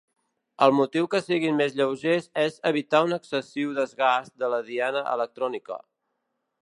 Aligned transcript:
El 0.67 0.71
motiu 0.75 1.09
que 1.11 1.19
siguin 1.25 1.59
més 1.59 1.75
lleugers 1.81 2.25
és 2.45 2.57
evitar 2.71 3.03
un 3.09 3.13
excessiu 3.19 3.75
desgast 3.81 4.35
de 4.45 4.51
la 4.55 4.63
diana 4.71 5.05
electrònica. 5.19 5.79